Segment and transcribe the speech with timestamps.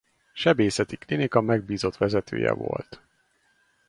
[0.33, 3.01] Sebészeti Klinika megbízott vezetője volt.